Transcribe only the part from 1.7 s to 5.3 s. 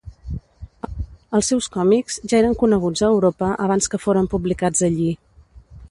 còmics ja eren coneguts a Europa abans que foren publicats allí.